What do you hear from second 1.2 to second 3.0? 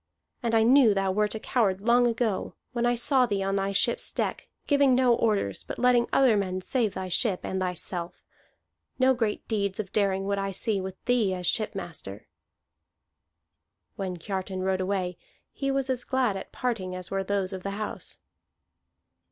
a coward long ago, when I